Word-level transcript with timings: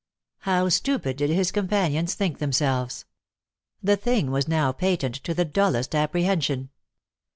How 0.39 0.67
stupid 0.69 1.17
did 1.17 1.29
his 1.29 1.51
companions 1.51 2.15
think 2.15 2.39
themselves. 2.39 3.05
The 3.83 3.95
thing 3.97 4.31
was 4.31 4.47
now 4.47 4.71
patent 4.71 5.13
to 5.25 5.35
the 5.35 5.45
dullest 5.45 5.93
apprehension. 5.93 6.71